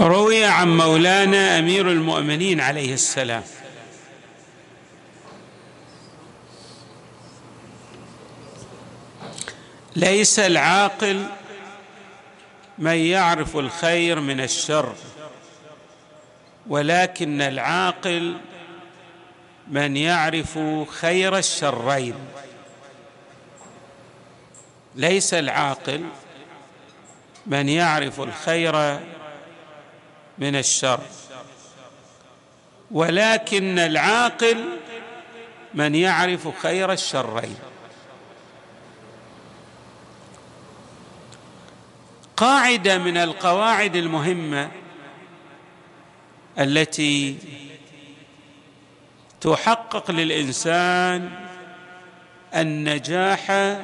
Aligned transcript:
روي 0.00 0.44
عن 0.44 0.76
مولانا 0.76 1.58
أمير 1.58 1.90
المؤمنين 1.90 2.60
عليه 2.60 2.94
السلام. 2.94 3.42
ليس 9.96 10.38
العاقل 10.38 11.26
من 12.78 12.94
يعرف 12.96 13.56
الخير 13.56 14.20
من 14.20 14.40
الشر 14.40 14.94
ولكن 16.66 17.40
العاقل 17.40 18.36
من 19.68 19.96
يعرف 19.96 20.58
خير 20.88 21.38
الشرين. 21.38 22.14
ليس 24.94 25.34
العاقل 25.34 26.04
من 27.46 27.68
يعرف 27.68 28.20
الخير 28.20 29.00
من 30.38 30.56
الشر. 30.56 31.00
ولكن 32.90 33.78
العاقل 33.78 34.64
من 35.74 35.94
يعرف 35.94 36.48
خير 36.62 36.92
الشرين. 36.92 37.56
قاعدة 42.36 42.98
من 42.98 43.16
القواعد 43.16 43.96
المهمة 43.96 44.70
التي 46.58 47.36
تحقق 49.40 50.10
للإنسان 50.10 51.30
النجاح 52.54 53.76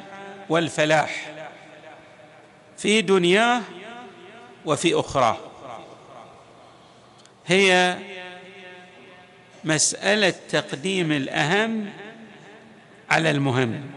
والفلاح 0.49 1.31
في 2.79 3.01
دنياه 3.01 3.63
وفي 4.65 5.01
أخراه. 5.01 5.50
هي 7.47 7.99
مسألة 9.65 10.35
تقديم 10.51 11.13
الأهم 11.13 11.91
على 13.11 13.31
المهم. 13.31 13.91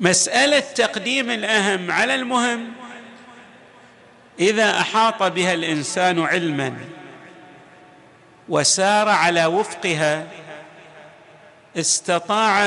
مسألة 0.00 0.60
تقديم 0.60 1.30
الأهم 1.30 1.90
على 1.90 2.14
المهم 2.14 2.72
إذا 4.40 4.80
أحاط 4.80 5.22
بها 5.22 5.54
الإنسان 5.54 6.20
علما 6.20 6.78
وسار 8.48 9.08
على 9.08 9.46
وفقها 9.46 10.26
استطاع 11.76 12.62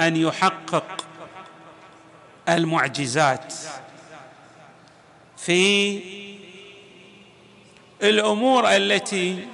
أن 0.00 0.16
يحقق 0.16 1.04
المعجزات. 2.48 3.54
في 5.44 6.00
الأمور 8.02 8.76
التي 8.76 9.48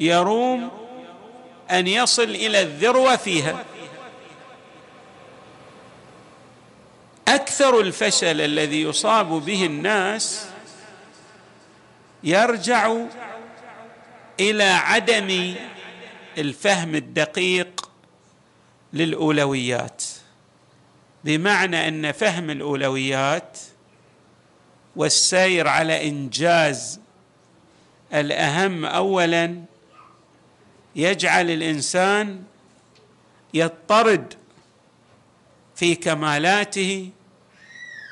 يروم 0.00 0.70
أن 1.70 1.86
يصل 1.86 2.22
إلى 2.22 2.62
الذروة 2.62 3.16
فيها. 3.16 3.64
أكثر 7.28 7.80
الفشل 7.80 8.40
الذي 8.40 8.82
يصاب 8.82 9.26
به 9.26 9.66
الناس 9.66 10.46
يرجع 12.24 12.96
إلى 14.40 14.64
عدم 14.64 15.54
الفهم 16.38 16.94
الدقيق 16.94 17.90
للأولويات 18.92 20.04
بمعنى 21.24 21.88
أن 21.88 22.12
فهم 22.12 22.50
الأولويات 22.50 23.58
والسير 24.98 25.68
على 25.68 26.08
إنجاز 26.08 27.00
الأهم 28.14 28.84
اولا 28.84 29.62
يجعل 30.96 31.50
الإنسان 31.50 32.42
يضطرد 33.54 34.34
في 35.76 35.94
كمالاته 35.94 37.10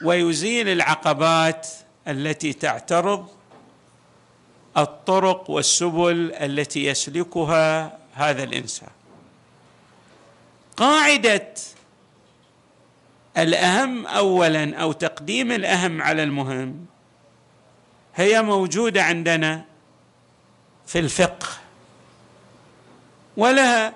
ويزيل 0.04 0.68
العقبات 0.68 1.68
التي 2.08 2.52
تعترض 2.52 3.28
الطرق 4.76 5.50
والسبل 5.50 6.32
التي 6.34 6.84
يسلكها 6.86 7.98
هذا 8.14 8.42
الإنسان. 8.42 8.90
قاعدة 10.76 11.54
الأهم 13.38 14.06
اولا 14.06 14.76
أو 14.76 14.92
تقديم 14.92 15.52
الأهم 15.52 16.02
على 16.02 16.22
المهم 16.22 16.86
هي 18.14 18.42
موجودة 18.42 19.02
عندنا 19.02 19.64
في 20.86 20.98
الفقه 20.98 21.46
ولها 23.36 23.94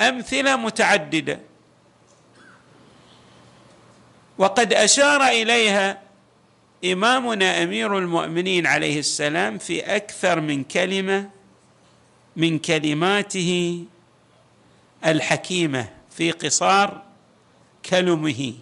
أمثلة 0.00 0.56
متعددة 0.56 1.40
وقد 4.38 4.72
أشار 4.72 5.22
إليها 5.22 6.02
إمامنا 6.84 7.62
أمير 7.62 7.98
المؤمنين 7.98 8.66
عليه 8.66 8.98
السلام 8.98 9.58
في 9.58 9.96
أكثر 9.96 10.40
من 10.40 10.64
كلمة 10.64 11.30
من 12.36 12.58
كلماته 12.58 13.84
الحكيمة 15.06 15.88
في 16.10 16.30
قصار 16.30 17.02
كلمه 17.84 18.54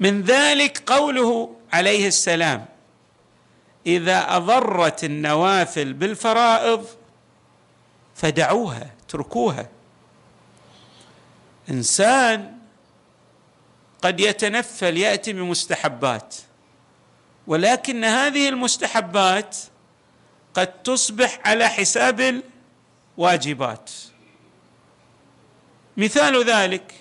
من 0.00 0.22
ذلك 0.22 0.82
قوله 0.92 1.56
عليه 1.72 2.06
السلام 2.06 2.66
إذا 3.86 4.36
أضرت 4.36 5.04
النوافل 5.04 5.92
بالفرائض 5.92 6.86
فدعوها 8.14 8.90
اتركوها. 9.06 9.68
إنسان 11.70 12.58
قد 14.02 14.20
يتنفل 14.20 14.96
يأتي 14.96 15.32
بمستحبات 15.32 16.36
ولكن 17.46 18.04
هذه 18.04 18.48
المستحبات 18.48 19.56
قد 20.54 20.82
تصبح 20.82 21.40
على 21.44 21.68
حساب 21.68 22.42
الواجبات. 23.18 23.90
مثال 25.98 26.44
ذلك. 26.44 26.94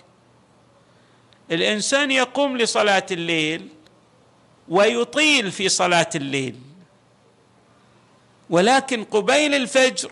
الإنسان 1.51 2.11
يقوم 2.11 2.57
لصلاة 2.57 3.05
الليل 3.11 3.69
ويطيل 4.69 5.51
في 5.51 5.69
صلاة 5.69 6.09
الليل 6.15 6.59
ولكن 8.49 9.03
قبيل 9.03 9.55
الفجر 9.55 10.11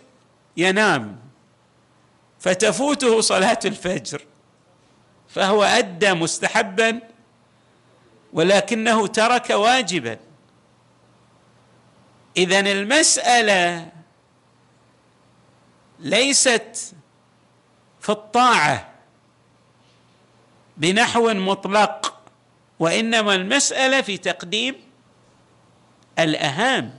ينام 0.58 1.20
فتفوته 2.40 3.22
صلاة 3.22 3.60
الفجر 3.66 4.22
فهو 5.30 5.64
أدى 5.64 6.14
مستحبا 6.14 7.00
ولكنه 8.34 9.08
ترك 9.08 9.50
واجبا. 9.50 10.20
اذا 12.38 12.60
المسألة 12.60 13.92
ليست 16.00 16.95
في 18.06 18.12
الطاعة 18.12 18.88
بنحو 20.78 21.34
مطلق 21.34 22.20
وإنما 22.80 23.36
المسألة 23.36 24.02
في 24.02 24.18
تقديم 24.18 24.76
الاهم 26.20 26.92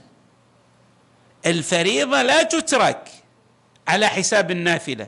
الفريضة 1.45 2.21
لا 2.21 2.43
تترك 2.43 3.09
على 3.87 4.07
حساب 4.07 4.51
النافلة. 4.51 5.07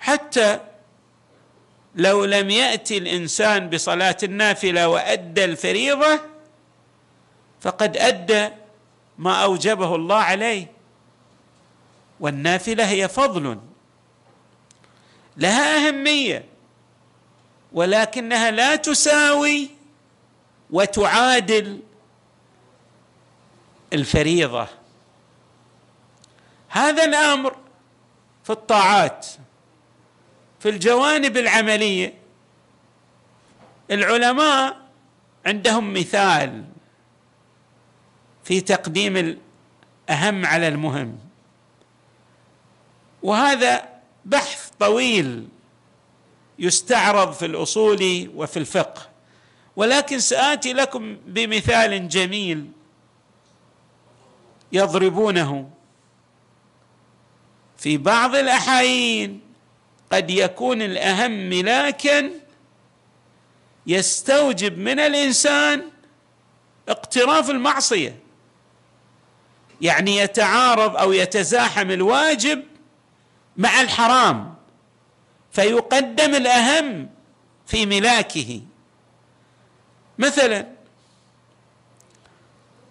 حتى 0.00 0.60
لو 1.94 2.24
لم 2.24 2.50
يأتي 2.50 2.98
الإنسان 2.98 3.70
بصلاة 3.70 4.16
النافلة 4.22 4.88
وأدى 4.88 5.44
الفريضة 5.44 6.20
فقد 7.60 7.96
أدى 7.96 8.48
ما 9.18 9.42
أوجبه 9.42 9.94
الله 9.94 10.16
عليه. 10.16 10.72
والنافلة 12.20 12.88
هي 12.88 13.08
فضل 13.08 13.58
لها 15.36 15.88
أهمية 15.88 16.44
ولكنها 17.72 18.50
لا 18.50 18.76
تساوي 18.76 19.70
وتعادل 20.70 21.82
الفريضة. 23.92 24.68
هذا 26.68 27.04
الأمر 27.04 27.56
في 28.44 28.50
الطاعات 28.50 29.26
في 30.60 30.68
الجوانب 30.68 31.36
العملية. 31.36 32.14
العلماء 33.90 34.76
عندهم 35.46 35.92
مثال 35.92 36.64
في 38.44 38.60
تقديم 38.60 39.16
الأهم 39.16 40.46
على 40.46 40.68
المهم 40.68 41.18
وهذا 43.22 43.88
بحث 44.24 44.65
طويل 44.80 45.48
يستعرض 46.58 47.32
في 47.32 47.46
الأصول 47.46 48.30
وفي 48.34 48.56
الفقه. 48.56 49.08
ولكن 49.76 50.18
سآتي 50.20 50.72
لكم 50.72 51.16
بمثال 51.26 52.08
جميل 52.08 52.70
يضربونه. 54.72 55.70
في 57.76 57.96
بعض 57.98 58.34
الأحايين 58.34 59.40
قد 60.12 60.30
يكون 60.30 60.82
الأهم 60.82 61.48
ملاكا 61.48 62.30
يستوجب 63.86 64.78
من 64.78 65.00
الإنسان 65.00 65.82
اقتراف 66.88 67.50
المعصية. 67.50 68.18
يعني 69.80 70.16
يتعارض 70.16 70.96
أو 70.96 71.12
يتزاحم 71.12 71.90
الواجب 71.90 72.64
مع 73.56 73.80
الحرام. 73.80 74.55
فيقدم 75.56 76.34
الأهم 76.34 77.10
في 77.66 77.86
ملاكه. 77.86 78.60
مثلا 80.18 80.66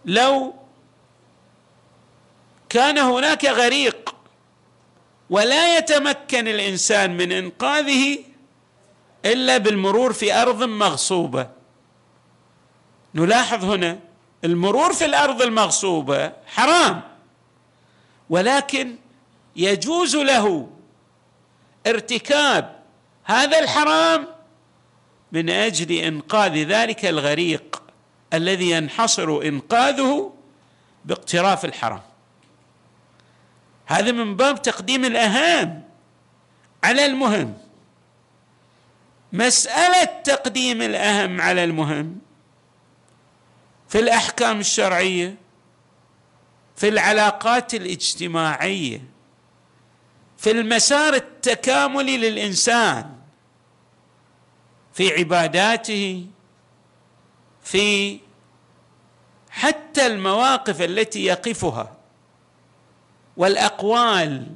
لو 0.06 0.53
كان 2.69 2.97
هناك 2.97 3.45
غريق 3.45 4.15
ولا 5.29 5.77
يتمكن 5.77 6.47
الإنسان 6.47 7.17
من 7.17 7.31
إنقاذه 7.31 8.17
إلا 9.25 9.57
بالمرور 9.57 10.13
في 10.13 10.33
أرض 10.33 10.63
مغصوبة. 10.63 11.50
نلاحظ 13.15 13.63
هنا 13.63 14.00
المرور 14.44 14.94
في 14.94 15.06
الأرض 15.06 15.41
المغصوبة 15.41 16.33
حرام 16.47 17.01
ولكن 18.29 18.95
يجوز 19.56 20.15
له 20.15 20.75
ارتكاب 21.87 22.83
هذا 23.23 23.59
الحرام 23.59 24.27
من 25.31 25.49
أجل 25.49 25.91
إنقاذ 25.91 26.51
ذلك 26.51 27.05
الغريق 27.05 27.83
الذي 28.33 28.71
ينحصر 28.71 29.41
إنقاذه 29.41 30.33
باقتراف 31.05 31.65
الحرام. 31.65 32.01
هذا 33.85 34.11
من 34.11 34.35
باب 34.35 34.61
تقديم 34.61 35.05
الأهم 35.05 35.83
على 36.83 37.05
المهم. 37.05 37.57
مسألة 39.33 40.03
تقديم 40.23 40.81
الأهم 40.81 41.41
على 41.41 41.63
المهم 41.63 42.19
في 43.89 43.99
الأحكام 43.99 44.59
الشرعية 44.59 45.35
في 46.75 46.87
العلاقات 46.87 47.73
الاجتماعية 47.73 49.01
في 50.37 50.51
المسار 50.51 51.13
التكاملي 51.13 52.17
للإنسان 52.17 53.15
في 54.93 55.13
عباداته 55.13 56.25
في 57.63 58.19
حتى 59.49 60.07
المواقف 60.07 60.81
التي 60.81 61.25
يقفها 61.25 61.97
والأقوال 63.37 64.47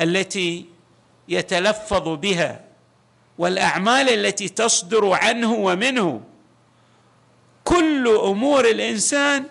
التي 0.00 0.66
يتلفظ 1.28 2.08
بها 2.08 2.64
والأعمال 3.38 4.08
التي 4.08 4.48
تصدر 4.48 5.12
عنه 5.12 5.52
ومنه. 5.52 6.20
كل 7.64 8.08
أمور 8.08 8.64
الإنسان 8.64 9.44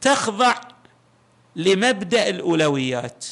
تخضع 0.00 0.54
لمبدأ 1.56 2.28
الأولويات. 2.28 3.26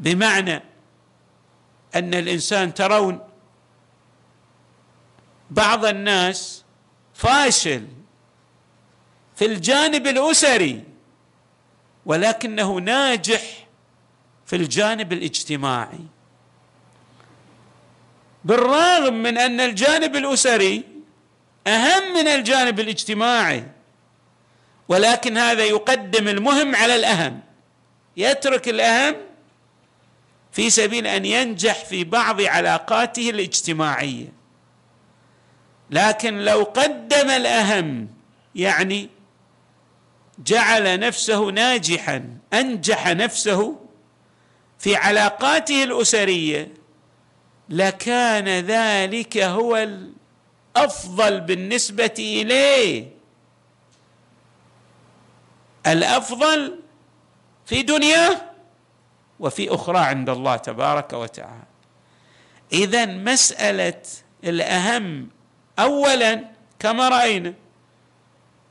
بمعنى 0.00 0.62
أن 1.94 2.14
الإنسان 2.14 2.74
ترون 2.74 3.20
بعض 5.50 5.84
الناس 5.84 6.64
فاشل 7.14 7.86
في 9.36 9.46
الجانب 9.46 10.06
الأسري 10.06 10.84
ولكنه 12.06 12.76
ناجح 12.76 13.42
في 14.46 14.56
الجانب 14.56 15.12
الاجتماعي. 15.12 15.98
بالرغم 18.44 19.14
من 19.14 19.38
أن 19.38 19.60
الجانب 19.60 20.16
الأسري 20.16 20.84
أهم 21.66 22.14
من 22.14 22.28
الجانب 22.28 22.80
الاجتماعي 22.80 23.64
ولكن 24.88 25.38
هذا 25.38 25.64
يقدم 25.64 26.28
المهم 26.28 26.76
على 26.76 26.96
الأهم. 26.96 27.40
يترك 28.16 28.68
الأهم 28.68 29.29
في 30.52 30.70
سبيل 30.70 31.06
أن 31.06 31.24
ينجح 31.24 31.84
في 31.84 32.04
بعض 32.04 32.40
علاقاته 32.40 33.30
الاجتماعية. 33.30 34.32
لكن 35.90 36.38
لو 36.38 36.62
قدم 36.62 37.30
الأهم 37.30 38.08
يعني 38.54 39.08
جعل 40.38 41.00
نفسه 41.00 41.50
ناجحا 41.50 42.38
أنجح 42.52 43.08
نفسه 43.08 43.76
في 44.78 44.96
علاقاته 44.96 45.84
الأسرية 45.84 46.68
لكان 47.68 48.48
ذلك 48.48 49.38
هو 49.38 49.76
الأفضل 50.76 51.40
بالنسبة 51.40 52.14
إليه. 52.18 53.10
الأفضل 55.86 56.78
في 57.66 57.82
دنياه 57.82 58.49
وفي 59.40 59.74
أخرى 59.74 59.98
عند 59.98 60.30
الله 60.30 60.56
تبارك 60.56 61.12
وتعالى. 61.12 61.64
اذا 62.72 63.06
مسألة 63.06 64.02
الأهم 64.44 65.28
اولا 65.78 66.44
كما 66.78 67.08
رأينا 67.08 67.54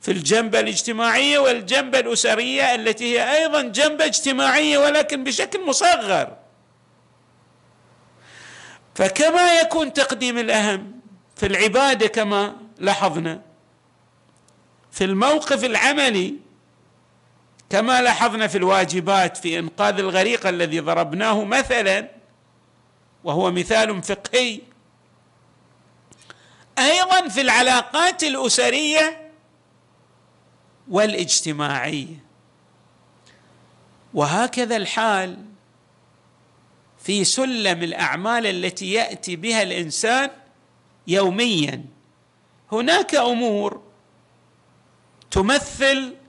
في 0.00 0.10
الجنبة 0.10 0.60
الاجتماعية 0.60 1.38
والجنبة 1.38 1.98
الأسرية 1.98 2.74
التي 2.74 3.18
هي 3.18 3.36
أيضا 3.42 3.62
جنبة 3.62 4.04
اجتماعية 4.04 4.78
ولكن 4.78 5.24
بشكل 5.24 5.66
مصغر. 5.66 6.36
فكما 8.94 9.60
يكون 9.60 9.92
تقديم 9.92 10.38
الأهم 10.38 11.00
في 11.36 11.46
العبادة 11.46 12.06
كما 12.06 12.56
لاحظنا 12.78 13.42
في 14.90 15.04
الموقف 15.04 15.64
العملي 15.64 16.34
كما 17.70 18.02
لاحظنا 18.02 18.46
في 18.46 18.58
الواجبات 18.58 19.36
في 19.36 19.58
إنقاذ 19.58 19.98
الغريق 19.98 20.46
الذي 20.46 20.80
ضربناه 20.80 21.44
مثلا 21.44 22.10
وهو 23.24 23.50
مثال 23.50 24.02
فقهي. 24.02 24.60
أيضا 26.78 27.28
في 27.28 27.40
العلاقات 27.40 28.22
الأسرية 28.22 29.30
والاجتماعية. 30.88 32.24
وهكذا 34.14 34.76
الحال 34.76 35.44
في 36.98 37.24
سلم 37.24 37.82
الأعمال 37.82 38.46
التي 38.46 38.92
يأتي 38.92 39.36
بها 39.36 39.62
الإنسان 39.62 40.30
يوميا. 41.06 41.84
هناك 42.72 43.14
أمور 43.14 43.82
تمثل 45.30 46.19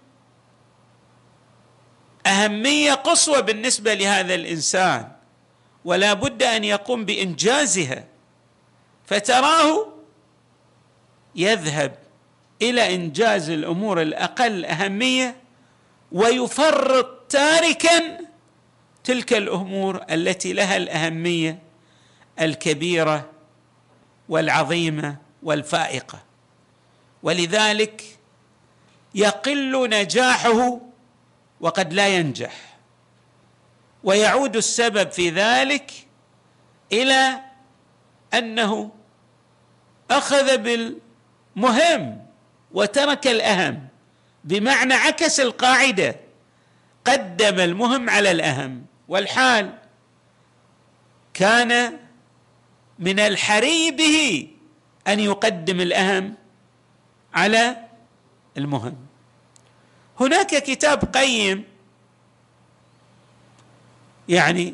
أهمية 2.27 2.93
قصوى 2.93 3.41
بالنسبة 3.41 3.93
لهذا 3.93 4.35
الإنسان 4.35 5.11
ولا 5.85 6.13
بد 6.13 6.43
أن 6.43 6.63
يقوم 6.63 7.05
بإنجازها 7.05 8.05
فتراه 9.05 9.87
يذهب 11.35 11.95
إلى 12.61 12.95
إنجاز 12.95 13.49
الأمور 13.49 14.01
الأقل 14.01 14.65
أهمية 14.65 15.35
ويفرط 16.11 17.25
تاركا 17.29 18.17
تلك 19.03 19.33
الأمور 19.33 20.01
التي 20.11 20.53
لها 20.53 20.77
الأهمية 20.77 21.59
الكبيرة 22.41 23.29
والعظيمة 24.29 25.17
والفائقة. 25.43 26.19
ولذلك 27.23 28.03
يقل 29.15 29.89
نجاحه 29.89 30.79
وقد 31.61 31.93
لا 31.93 32.07
ينجح. 32.07 32.77
ويعود 34.03 34.55
السبب 34.55 35.11
في 35.11 35.29
ذلك 35.29 35.91
إلى 36.91 37.39
أنه 38.33 38.91
أخذ 40.11 40.57
بالمهم 40.57 42.25
وترك 42.71 43.27
الأهم 43.27 43.87
بمعنى 44.43 44.93
عكس 44.93 45.39
القاعدة 45.39 46.15
قدم 47.05 47.59
المهم 47.59 48.09
على 48.09 48.31
الأهم. 48.31 48.85
والحال 49.07 49.77
كان 51.33 51.99
من 52.99 53.19
الحري 53.19 53.91
به 53.91 54.47
أن 55.07 55.19
يقدم 55.19 55.81
الأهم 55.81 56.35
على 57.33 57.77
المهم. 58.57 59.10
هناك 60.21 60.63
كتاب 60.63 61.15
قيم 61.15 61.63
يعني 64.29 64.73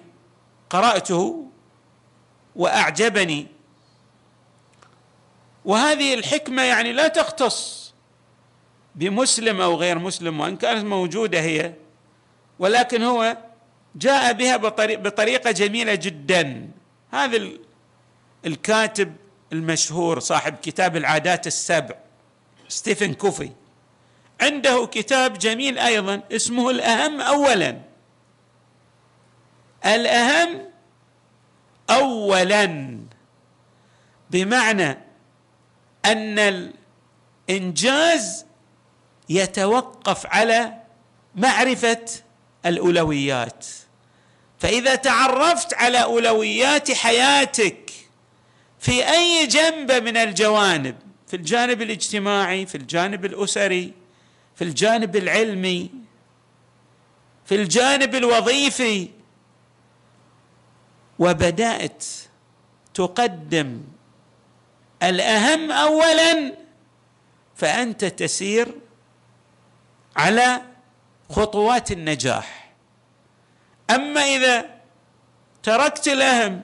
قرأته 0.70 1.46
وأعجبني. 2.56 3.48
وهذه 5.66 6.14
الحكمة 6.14 6.62
يعني 6.62 6.94
لا 6.94 7.08
تختص 7.08 7.94
بمسلم 8.96 9.62
أو 9.62 9.76
غير 9.76 10.00
مسلم 10.00 10.40
وإن 10.40 10.58
كانت 10.58 10.86
موجودة 10.86 11.42
هي 11.42 11.74
ولكن 12.60 13.04
هو 13.04 13.38
جاء 13.96 14.34
بها 14.34 14.58
بطريقة 14.96 15.52
جميلة 15.52 15.96
جدا. 15.96 16.72
هذا 17.12 17.50
الكاتب 18.46 19.16
المشهور 19.54 20.20
صاحب 20.20 20.56
كتاب 20.56 20.96
العادات 20.96 21.48
السبع 21.48 21.96
ستيفن 22.68 23.14
كوفي. 23.14 23.52
عنده 24.42 24.86
كتاب 24.86 25.38
جميل 25.38 25.80
أيضا 25.80 26.22
اسمه 26.32 26.70
الأهم 26.70 27.22
اولا. 27.22 27.82
الأهم 29.86 30.70
اولا 31.90 32.98
بمعنى 34.32 34.98
أن 36.06 36.72
الإنجاز 37.50 38.46
يتوقف 39.30 40.26
على 40.26 40.74
معرفة 41.36 42.06
الأولويات. 42.66 43.66
فإذا 44.60 44.96
تعرفت 44.96 45.74
على 45.74 46.04
أولويات 46.04 46.92
حياتك 46.92 47.92
في 48.80 49.10
أي 49.10 49.48
جنب 49.48 49.92
من 49.92 50.18
الجوانب 50.18 50.96
في 51.28 51.36
الجانب 51.36 51.82
الاجتماعي 51.82 52.66
في 52.66 52.76
الجانب 52.76 53.26
الأسري 53.26 53.94
في 54.58 54.64
الجانب 54.64 55.16
العلمي 55.16 55.92
في 57.46 57.56
الجانب 57.56 58.16
الوظيفي. 58.16 59.10
وبدأت 61.20 62.06
تقدم 62.94 63.82
الأهم 65.04 65.72
اولا 65.72 66.54
فأنت 67.56 68.06
تسير 68.06 68.76
على 70.16 70.62
خطوات 71.30 71.92
النجاح. 71.92 72.74
أما 73.90 74.22
إذا 74.22 74.66
تركت 75.64 76.08
الأهم 76.08 76.62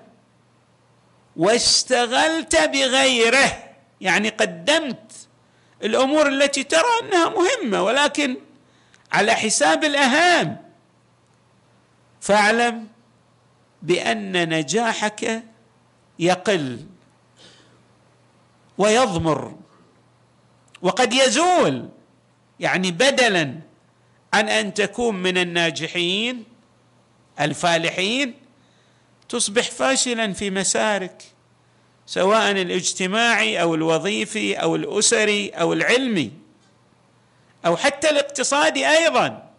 واشتغلت 1.36 2.56
بغيره 2.56 3.76
يعني 4.02 4.30
قدمت 4.30 5.28
الأمور 5.84 6.28
التي 6.28 6.64
ترى 6.64 6.90
أنها 7.04 7.30
مهمة 7.30 7.84
ولكن 7.84 8.38
على 9.12 9.34
حساب 9.34 9.84
الاهم 9.84 10.58
فاعلم 12.22 12.88
بأن 13.82 14.50
نجاحك 14.50 15.44
يقل 16.20 16.86
ويضمر 18.78 19.56
وقد 20.82 21.14
يزول 21.14 21.90
يعني 22.60 22.92
بدلا 22.92 23.60
عن 24.34 24.50
أن 24.50 24.74
تكون 24.74 25.16
من 25.16 25.38
الناجحين 25.38 26.44
الفالحين 27.40 28.34
تصبح 29.30 29.72
فاشلا 29.72 30.34
في 30.34 30.50
مسارك. 30.50 31.33
سواء 32.06 32.52
الاجتماعي 32.52 33.62
أو 33.62 33.76
الوظيفي 33.76 34.56
أو 34.56 34.76
الأسري 34.76 35.50
أو 35.50 35.74
العلمي 35.74 36.32
أو 37.66 37.78
حتى 37.78 38.10
الاقتصادي 38.10 38.90
أيضا. 38.90 39.50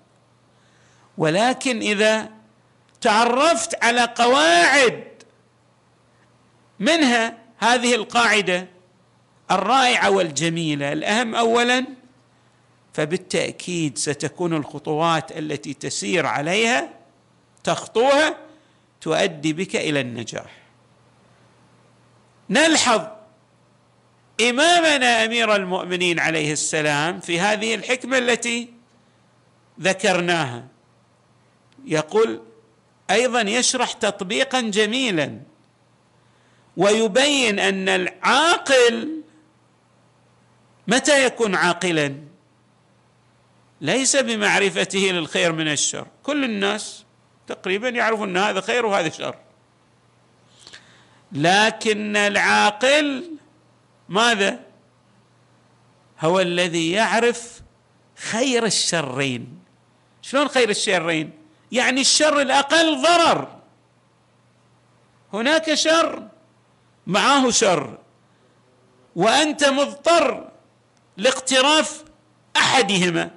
ولكن 1.19 1.81
إذا 1.81 2.31
تعرفت 3.01 3.85
على 3.85 4.01
قواعد 4.17 5.05
منها 6.79 7.39
هذه 7.59 7.95
القاعدة 7.95 8.69
الرائعة 9.51 10.11
والجميلة. 10.11 10.93
الأهم 10.93 11.35
اولا 11.35 11.87
فبالتأكيد 12.93 13.99
ستكون 13.99 14.55
الخطوات 14.55 15.39
التي 15.39 15.75
تسير 15.75 16.27
عليها 16.27 16.89
تخطوها 17.65 18.37
تؤدي 19.01 19.53
بك 19.53 19.77
إلى 19.77 20.01
النجاح. 20.01 20.63
نلحظ 22.51 23.03
إمامنا 24.41 25.25
أمير 25.25 25.57
المؤمنين 25.57 26.19
عليه 26.21 26.53
السلام 26.53 27.21
في 27.21 27.41
هذه 27.41 27.75
الحكمة 27.75 28.19
التي 28.19 28.69
ذكرناها. 29.81 30.67
يقول 31.85 32.43
أيضا 33.11 33.41
يشرح 33.41 33.93
تطبيقا 33.93 34.61
جميلا 34.61 35.41
ويبين 36.77 37.59
أن 37.59 37.89
العاقل 37.89 39.23
متى 40.89 41.25
يكون 41.27 41.55
عاقلا؟ 41.55 42.15
ليس 43.81 44.17
بمعرفته 44.17 44.99
للخير 44.99 45.53
من 45.53 45.69
الشر. 45.69 46.07
كل 46.23 46.45
الناس 46.45 47.05
تقريبا 47.47 47.89
يعرفون 47.89 48.29
إن 48.29 48.37
هذا 48.37 48.61
خير 48.61 48.87
وهذا 48.87 49.09
شر. 49.09 49.44
لكن 51.35 52.17
العاقل 52.17 53.31
ماذا؟ 54.09 54.61
هو 56.21 56.41
الذي 56.41 56.93
يعرف 56.93 57.61
خير 58.17 58.64
الشرين. 58.64 59.59
شلون 60.23 60.49
خير 60.49 60.71
الشرين؟ 60.71 61.31
يعني 61.73 62.00
الشر 62.00 62.41
الأقل 62.41 63.03
ضرر. 63.03 63.49
هناك 65.33 65.75
شر 65.75 66.29
معه 67.07 67.50
شر. 67.50 67.99
وأنت 69.17 69.64
مضطر 69.64 70.50
لاقتراف 71.17 72.05
أحدهما. 72.57 73.31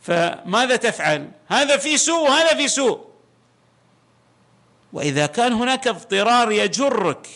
فماذا 0.00 0.76
تفعل؟ 0.76 1.30
هذا 1.48 1.76
في 1.76 1.96
سوء 1.96 2.30
وهذا 2.30 2.56
في 2.56 2.68
سوء. 2.68 3.09
وإذا 4.92 5.26
كان 5.26 5.52
هناك 5.52 5.88
اضطرار 5.88 6.52
يجرك 6.52 7.28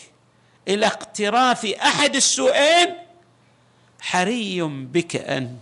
إلى 0.67 0.85
اقتراف 0.85 1.65
أحد 1.65 2.15
السوءين 2.15 2.95
حري 3.99 4.61
بك 4.61 5.15
أن 5.15 5.57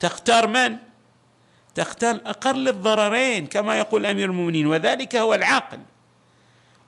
تختار 0.00 0.46
من؟ 0.46 0.76
تختار 1.74 2.20
أقل 2.26 2.68
الضررين 2.68 3.46
كما 3.46 3.78
يقول 3.78 4.06
أمير 4.06 4.30
المؤمنين 4.30 4.66
وذلك 4.66 5.16
هو 5.16 5.34
العقل. 5.34 5.78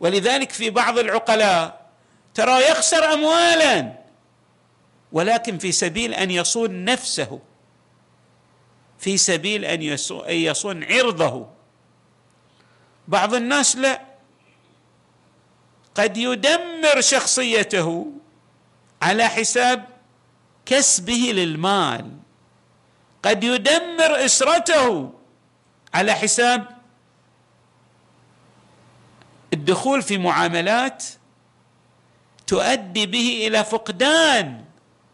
ولذلك 0.01 0.53
في 0.53 0.71
بعض 0.71 0.99
العقلاء 0.99 1.87
ترى 2.35 2.71
يخسر 2.71 3.13
اموالا 3.13 3.93
ولكن 5.13 5.59
في 5.59 5.73
سبيل 5.73 6.15
أن 6.15 6.31
يصون 6.31 6.85
نفسه 6.85 7.41
في 8.99 9.17
سبيل 9.17 9.65
أن 9.65 9.83
يصون 10.29 10.85
عرضه. 10.85 11.47
بعض 13.09 13.35
الناس 13.35 13.77
لا. 13.77 14.01
قد 15.95 16.17
يدمر 16.17 17.01
شخصيته 17.01 18.13
على 19.03 19.29
حساب 19.29 19.85
كسبه 20.67 21.33
للمال. 21.35 22.11
قد 23.23 23.45
يدمر 23.45 24.25
أسرته 24.25 25.13
على 25.95 26.13
حساب 26.13 26.67
الدخول 29.53 30.03
في 30.03 30.19
معاملات 30.19 31.05
تؤدي 32.47 33.07
به 33.07 33.47
إلى 33.47 33.65
فقدان 33.65 34.65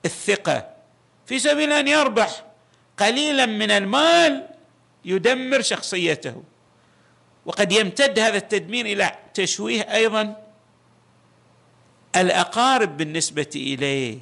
الثقة. 0.05 0.71
في 1.27 1.39
سبيل 1.39 1.73
أن 1.73 1.89
يربح 1.89 2.45
قليلا 2.99 3.47
من 3.47 3.71
المال 3.71 4.49
يدمر 5.05 5.63
شخصيته. 5.63 6.43
وقد 7.47 7.73
يمتد 7.73 8.19
هذا 8.19 8.37
التدمير 8.37 8.87
إلى 8.87 9.13
تشويه 9.35 9.95
أيضا 9.95 10.37
الأقارب 12.17 12.97
بالنسبة 12.97 13.51
إليه. 13.57 14.19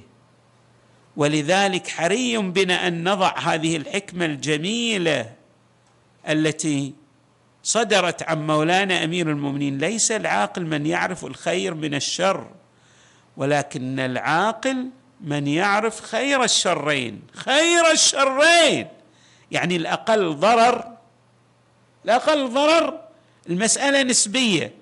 ولذلك 1.17 1.89
حري 1.89 2.39
بنا 2.39 2.87
أن 2.89 3.09
نضع 3.09 3.39
هذه 3.39 3.77
الحكمة 3.77 4.25
الجميلة 4.25 5.33
التي 6.29 6.95
صدرت 7.63 8.23
عن 8.23 8.47
مولانا 8.47 9.05
أمير 9.05 9.31
المؤمنين. 9.31 9.79
ليس 9.79 10.13
العاقل 10.13 10.67
من 10.67 10.87
يعرف 10.87 11.25
الخير 11.25 11.75
من 11.75 11.95
الشر 11.95 12.51
ولكن 13.37 14.01
العاقل 14.01 14.91
من 15.21 15.47
يعرف 15.47 16.01
خير 16.01 16.45
الشرين. 16.45 17.23
خير 17.35 17.91
الشرين! 17.93 18.89
يعني 19.51 19.77
الأقل 19.77 20.35
ضرر 20.35 20.99
الأقل 22.05 22.49
ضرر 22.49 23.08
المسألة 23.49 24.03
نسبية. 24.03 24.75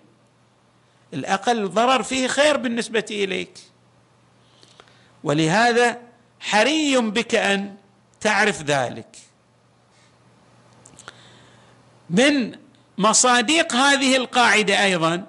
الأقل 1.14 1.68
ضرر 1.68 2.02
فيه 2.02 2.26
خير 2.26 2.56
بالنسبة 2.56 3.06
إليك. 3.10 3.58
ولهذا 5.24 6.00
حري 6.40 6.96
بك 6.96 7.34
أن 7.34 7.76
تعرف 8.20 8.62
ذلك. 8.62 9.16
من 12.10 12.58
مصادق 12.98 13.74
هذه 13.74 14.16
القاعدة 14.16 14.84
أيضا 14.84 15.26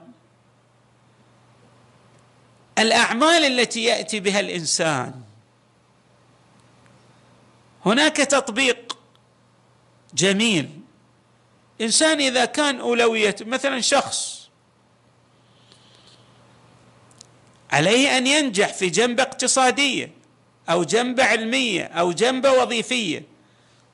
الأعمال 2.79 3.59
التي 3.59 3.83
يأتي 3.83 4.19
بها 4.19 4.39
الإنسان. 4.39 5.21
هناك 7.85 8.15
تطبيق 8.17 8.97
جميل 10.13 10.69
إنسان 11.81 12.21
إذا 12.21 12.45
كان 12.45 12.79
اولويته 12.79 13.45
مثلا 13.45 13.81
شخص 13.81 14.49
عليه 17.71 18.17
أن 18.17 18.27
ينجح 18.27 18.73
في 18.73 18.89
جنبه 18.89 19.23
اقتصادية 19.23 20.11
أو 20.69 20.83
جنبه 20.83 21.23
علمية 21.23 21.83
أو 21.83 22.11
جنبه 22.11 22.51
وظيفية 22.51 23.23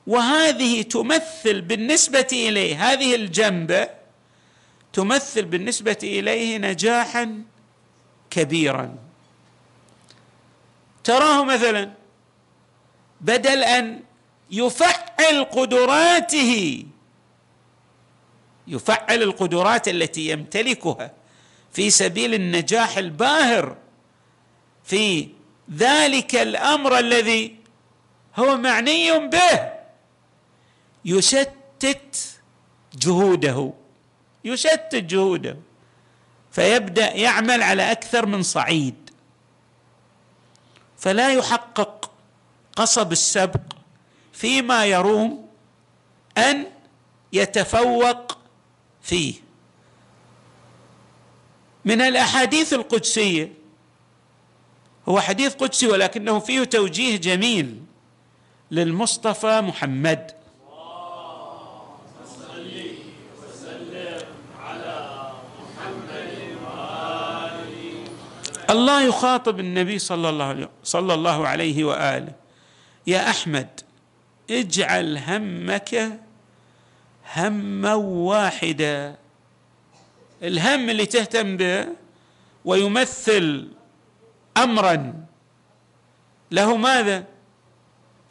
وهذه 0.06 0.82
تمثل 0.82 1.60
بالنسبة 1.60 2.28
إليه 2.32 2.92
هذه 2.92 3.14
الجنبه 3.14 3.88
تمثل 4.92 5.42
بالنسبة 5.42 5.98
إليه 6.02 6.58
نجاحا 6.58 7.42
كبيرا. 8.30 8.96
تراه 11.04 11.44
مثلا 11.44 11.92
بدل 13.20 13.64
أن 13.64 14.00
يفعل 14.50 15.44
قدراته 15.44 16.84
يفعل 18.66 19.22
القدرات 19.22 19.88
التي 19.88 20.28
يمتلكها 20.28 21.12
في 21.72 21.90
سبيل 21.90 22.34
النجاح 22.34 22.98
الباهر 22.98 23.76
في 24.84 25.28
ذلك 25.74 26.34
الأمر 26.34 26.98
الذي 26.98 27.56
هو 28.36 28.56
معني 28.56 29.28
به. 29.28 29.72
يشتت 31.04 32.38
جهوده 32.94 33.72
يشتت 34.44 34.94
جهوده 34.94 35.56
فيبدأ 36.52 37.12
يعمل 37.12 37.62
على 37.62 37.92
أكثر 37.92 38.26
من 38.26 38.42
صعيد. 38.42 39.10
فلا 40.98 41.32
يحقق 41.32 42.10
قصب 42.76 43.12
السبق 43.12 43.60
فيما 44.32 44.86
يروم 44.86 45.48
أن 46.38 46.66
يتفوق 47.32 48.33
فيه. 49.04 49.34
من 51.84 52.00
الأحاديث 52.00 52.72
القدسية 52.72 53.52
هو 55.08 55.20
حديث 55.20 55.54
قدسي 55.54 55.86
ولكنه 55.86 56.38
فيه 56.38 56.64
توجيه 56.64 57.16
جميل 57.16 57.82
للمصطفى 58.70 59.60
محمد. 59.60 60.30
الله 68.70 69.02
يخاطب 69.02 69.60
النبي 69.60 69.98
صلى 69.98 70.28
الله 70.28 70.68
صلى 70.84 71.14
الله 71.14 71.48
عليه 71.48 71.84
وآله. 71.84 72.32
يا 73.06 73.30
أحمد 73.30 73.80
اجعل 74.50 75.18
همك 75.18 76.20
هما 77.36 77.94
واحدا. 77.94 79.16
الهم 80.42 80.90
اللي 80.90 81.06
تهتم 81.06 81.56
به 81.56 81.86
ويمثل 82.64 83.68
امرا. 84.56 85.14
له 86.50 86.76
ماذا؟ 86.76 87.24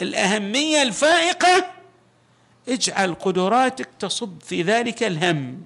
الأهمية 0.02 0.82
الفائقة 0.82 1.72
اجعل 2.70 3.14
قدراتك 3.14 3.90
تصب 4.00 4.42
في 4.42 4.62
ذلك 4.62 5.04
الهم. 5.04 5.64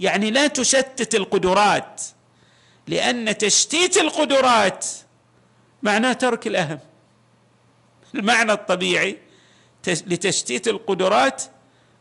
يعني 0.00 0.30
لا 0.30 0.46
تشتت 0.46 1.14
القدرات 1.14 2.02
لأن 2.88 3.38
تشتيت 3.38 3.96
القدرات 3.96 4.86
معناه 5.82 6.12
ترك 6.12 6.46
الأهم. 6.46 6.78
المعنى 8.14 8.52
الطبيعي 8.52 9.18
لتشتيت 9.86 10.68
القدرات 10.68 11.42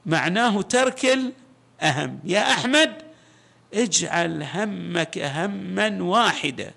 معناه 0.06 0.62
ترك 0.62 1.06
الأهم. 1.06 2.20
يا 2.24 2.52
أحمد 2.52 3.02
اجعل 3.74 4.44
همك 4.44 5.18
هما 5.18 5.98
واحدا. 6.02 6.72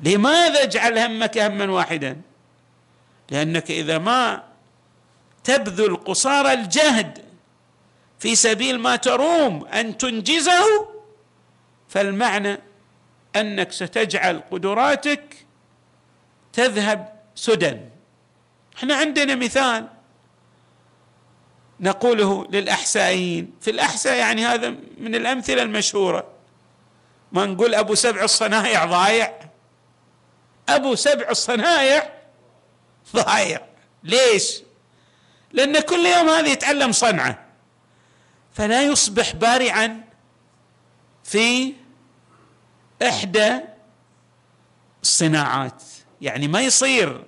لماذا 0.00 0.62
اجعل 0.62 0.98
همك 0.98 1.38
هما 1.38 1.70
واحدا؟ 1.70 2.20
لأنك 3.30 3.70
إذا 3.70 3.98
ما 3.98 4.42
تبذل 5.44 5.96
قصارى 5.96 6.52
الجهد 6.52 7.18
في 8.18 8.34
سبيل 8.34 8.78
ما 8.78 8.96
تروم 8.96 9.64
أن 9.66 9.98
تنجزه 9.98 10.88
فالمعنى 11.88 12.58
أنك 13.36 13.72
ستجعل 13.72 14.42
قدراتك 14.50 15.46
تذهب 16.52 17.12
سدى. 17.34 17.76
إحنا 18.76 18.94
عندنا 18.94 19.34
مثال. 19.34 19.88
نقوله 21.82 22.46
للأحسائيين. 22.50 23.52
في 23.60 23.70
الأحساء 23.70 24.16
يعني 24.16 24.46
هذا 24.46 24.70
من 24.98 25.14
الأمثلة 25.14 25.62
المشهورة. 25.62 26.26
ما 27.32 27.46
نقول 27.46 27.74
أبو 27.74 27.94
سبع 27.94 28.22
الصنايع 28.22 28.84
ضايع. 28.84 29.38
أبو 30.68 30.94
سبع 30.94 31.30
الصنايع 31.30 32.12
ضايع. 33.16 33.60
ليش؟ 34.04 34.62
لأن 35.52 35.80
كل 35.80 36.06
يوم 36.06 36.28
هذا 36.28 36.48
يتعلم 36.48 36.92
صنعة. 36.92 37.46
فلا 38.52 38.82
يصبح 38.82 39.34
بارعا 39.34 40.04
في 41.24 41.74
إحدى 43.02 43.60
الصناعات. 45.02 45.82
يعني 46.20 46.48
ما 46.48 46.60
يصير 46.60 47.24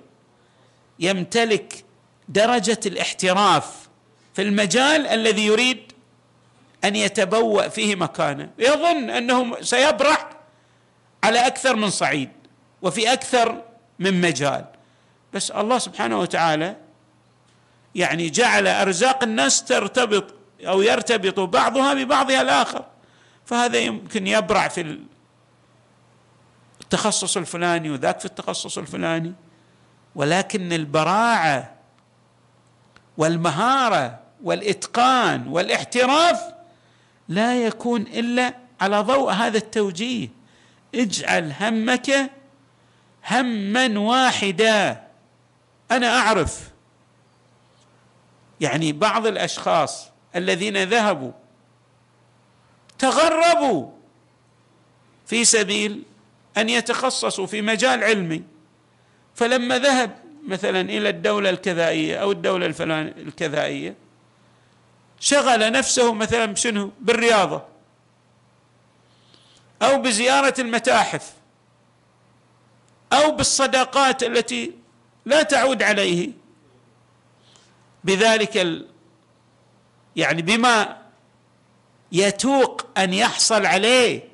يمتلك 0.99 1.85
درجة 2.29 2.79
الاحتراف 2.85 3.85
في 4.35 4.41
المجال 4.41 5.07
الذي 5.07 5.45
يريد 5.45 5.91
أن 6.83 6.95
يتبوأ 6.95 7.67
فيه 7.67 7.95
مكانه. 7.95 8.49
يظن 8.59 9.09
انه 9.09 9.61
سيبرح 9.61 10.29
على 11.23 11.47
أكثر 11.47 11.75
من 11.75 11.89
صعيد 11.89 12.29
وفي 12.81 13.13
أكثر 13.13 13.63
من 13.99 14.21
مجال. 14.21 14.65
بس 15.33 15.51
الله 15.51 15.79
سبحانه 15.79 16.19
وتعالى 16.19 16.75
يعني 17.95 18.29
جعل 18.29 18.67
أرزاق 18.67 19.23
الناس 19.23 19.63
ترتبط 19.63 20.33
أو 20.67 20.81
يرتبط 20.81 21.39
بعضها 21.39 21.93
ببعضها 21.93 22.41
الآخر. 22.41 22.85
فهذا 23.45 23.77
يمكن 23.77 24.27
يبرع 24.27 24.67
في 24.67 24.99
التخصص 26.81 27.37
الفلاني 27.37 27.89
وذاك 27.89 28.19
في 28.19 28.25
التخصص 28.25 28.77
الفلاني. 28.77 29.33
ولكن 30.15 30.73
البراعة 30.73 31.75
والمهارة 33.17 34.24
والإتقان 34.45 35.47
والاحتراف 35.47 36.41
لا 37.29 37.65
يكون 37.65 38.01
إلا 38.01 38.53
على 38.81 38.99
ضوء 38.99 39.31
هذا 39.31 39.57
التوجيه. 39.57 40.29
اجعل 40.95 41.53
همك 41.59 42.31
هما 43.29 43.99
واحدا. 43.99 45.03
أنا 45.91 46.19
أعرف. 46.19 46.69
يعني 48.61 48.93
بعض 48.93 49.27
الأشخاص 49.27 50.09
الذين 50.35 50.83
ذهبوا 50.83 51.31
تغربوا 52.99 53.91
في 55.25 55.45
سبيل 55.45 56.03
أن 56.57 56.69
يتخصصوا 56.69 57.45
في 57.45 57.61
مجال 57.61 58.03
علمي. 58.03 58.43
فلما 59.35 59.79
ذهب 59.79 60.17
مثلا 60.47 60.81
إلى 60.81 61.09
الدولة 61.09 61.49
الكذائية 61.49 62.17
أو 62.17 62.31
الدولة 62.31 62.65
الفلان 62.65 63.07
الكذائية 63.07 64.04
شغل 65.19 65.71
نفسه 65.71 66.13
مثلا 66.13 66.45
بشنو؟ 66.45 66.91
بالرياضة. 66.99 67.63
أو 69.81 70.01
بزيارة 70.01 70.53
المتاحف. 70.59 71.33
أو 73.13 73.31
بالصداقات 73.31 74.23
التي 74.23 74.73
لا 75.25 75.43
تعود 75.43 75.83
عليه. 75.83 76.31
بذلك 78.03 78.57
ال... 78.57 78.87
يعني 80.15 80.41
بما 80.41 81.01
يتوق 82.11 82.87
أن 82.97 83.13
يحصل 83.13 83.65
عليه. 83.65 84.29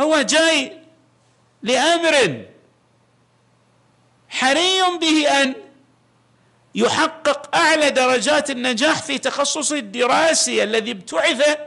هو 0.00 0.22
جاي 0.22 0.80
لأمر 1.62 2.44
حري 4.28 4.98
به 5.00 5.42
أن 5.42 5.54
يحقق 6.74 7.56
أعلى 7.56 7.90
درجات 7.90 8.50
النجاح 8.50 9.02
في 9.02 9.18
تخصصه 9.18 9.78
الدراسي 9.78 10.62
الذي 10.62 10.90
ابتعث 10.90 11.58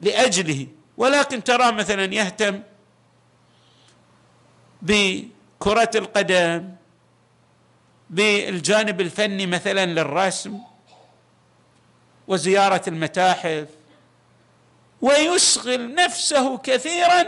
لأجله. 0.00 0.66
ولكن 0.96 1.44
ترى 1.44 1.72
مثلا 1.72 2.14
يهتم 2.14 2.62
بكرة 4.82 5.90
القدم 5.94 6.70
بالجانب 8.10 9.00
الفني 9.00 9.46
مثلا 9.46 9.86
للرسم 9.86 10.58
وزيارة 12.28 12.82
المتاحف 12.88 13.66
ويشغل 15.02 15.94
نفسه 15.94 16.58
كثيرا 16.58 17.24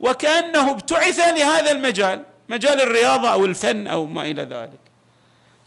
وكأنه 0.00 0.70
ابتعث 0.70 1.18
لهذا 1.18 1.70
المجال 1.70 2.24
مجال 2.48 2.80
الرياضة 2.80 3.32
أو 3.32 3.44
الفن 3.44 3.86
أو 3.86 4.06
ما 4.06 4.22
إلى 4.22 4.42
ذلك. 4.42 4.89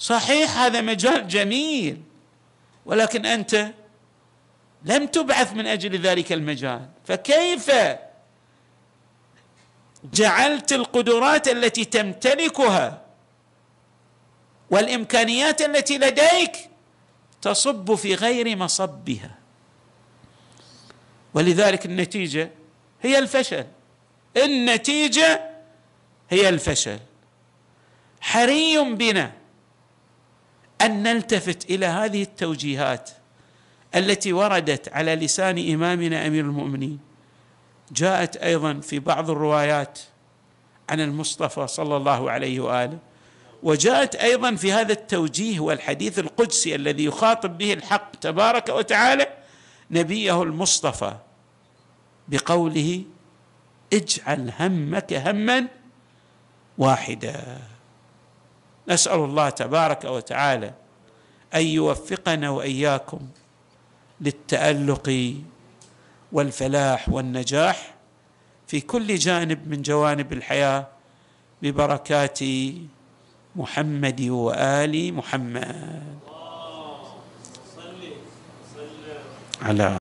صحيح 0.04 0.58
هذا 0.58 0.82
مجال 0.82 1.28
جميل. 1.28 2.02
ولكن 2.86 3.26
أنت 3.26 3.72
لم 4.86 5.08
تبعث 5.08 5.54
من 5.54 5.68
أجل 5.68 6.02
ذلك 6.02 6.32
المجال. 6.32 6.89
فكيف 7.06 7.72
جعلت 10.13 10.74
القدرات 10.74 11.48
التي 11.48 11.86
تمتلكها 11.86 13.02
والإمكانيات 14.70 15.62
التي 15.62 15.98
لديك 15.98 16.70
تصب 17.42 17.96
في 17.96 18.16
غير 18.16 18.58
مصبها؟ 18.58 19.36
ولذلك 21.34 21.86
النتيجة 21.86 22.52
هي 23.02 23.20
الفشل. 23.20 23.66
النتيجة 24.38 25.50
هي 26.30 26.50
الفشل. 26.50 27.00
حري 28.22 28.94
بنا 28.96 29.42
أن 30.82 31.04
نلتفت 31.04 31.70
إلى 31.70 31.86
هذه 31.86 32.22
التوجيهات 32.22 33.10
التي 33.96 34.34
وردت 34.34 34.90
على 34.94 35.16
لسان 35.16 35.74
إمامنا 35.74 36.28
أمير 36.28 36.46
المؤمنين. 36.46 37.00
جاءت 37.92 38.38
أيضا 38.38 38.74
في 38.74 39.00
بعض 39.00 39.30
الروايات 39.30 40.00
عن 40.90 41.00
المصطفى 41.00 41.68
صلى 41.68 41.98
الله 41.98 42.32
عليه 42.32 42.60
وآله 42.60 42.98
وجاءت 43.64 44.16
أيضا 44.16 44.56
في 44.56 44.72
هذا 44.72 44.94
التوجيه 44.94 45.60
والحديث 45.60 46.20
القدسي 46.20 46.76
الذي 46.76 47.06
يخاطب 47.06 47.58
به 47.58 47.74
الحق 47.74 48.16
تبارك 48.16 48.70
وتعالى 48.70 49.28
نبيه 49.92 50.44
المصطفى 50.44 51.14
بقوله 52.28 53.04
اجعل 53.94 54.52
همك 54.60 55.14
هما 55.14 55.68
واحدا. 56.78 57.62
نسأل 58.88 59.19
الله 59.19 59.50
تبارك 59.50 60.04
وتعالى 60.06 60.74
أن 61.56 61.65
يوفقنا 61.65 62.50
وإياكم 62.50 63.19
للتألق 64.22 65.08
والفلاح 66.32 67.10
والنجاح 67.10 67.93
في 68.67 68.82
كل 68.82 69.15
جانب 69.15 69.67
من 69.67 69.82
جوانب 69.82 70.34
الحياة 70.34 70.88
ببركات 71.62 72.39
محمد 73.56 74.22
وآل 74.22 75.13
محمد. 75.13 76.04
على 79.62 79.84